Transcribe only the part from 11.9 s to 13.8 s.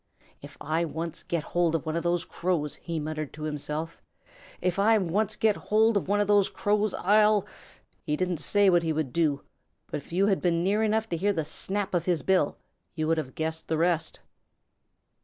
of his bill, you could have guessed the